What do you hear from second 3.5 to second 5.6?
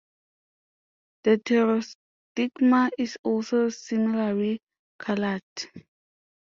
similarly colored.